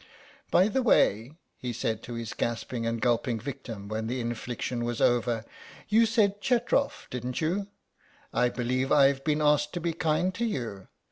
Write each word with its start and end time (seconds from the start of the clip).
"By 0.49 0.67
the 0.67 0.81
way," 0.81 1.37
he 1.59 1.71
said 1.71 2.01
to 2.01 2.15
his 2.15 2.33
gasping 2.33 2.87
and 2.87 2.99
gulping 2.99 3.39
victim 3.39 3.87
when 3.87 4.07
the 4.07 4.19
infliction 4.19 4.83
was 4.83 4.99
over, 4.99 5.45
"you 5.89 6.07
said 6.07 6.41
Chetrof, 6.41 7.07
didn't 7.11 7.39
you? 7.39 7.67
I 8.33 8.49
believe 8.49 8.91
I've 8.91 9.23
been 9.23 9.43
asked 9.43 9.73
to 9.73 9.79
be 9.79 9.93
kind 9.93 10.33
to 10.33 10.45
you. 10.45 10.87